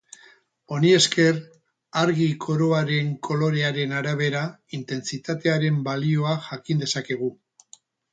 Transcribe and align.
Honi 0.75 0.91
esker, 0.99 1.35
argi-koroaren 2.03 3.11
kolorearen 3.27 3.93
arabera 3.99 4.41
intentsitatearen 4.79 5.77
balioa 5.89 6.33
jakin 6.47 6.83
dezakegu. 6.85 7.31